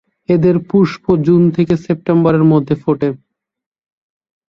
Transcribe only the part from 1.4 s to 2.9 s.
থেকে সেপ্টেম্বরের মধ্যে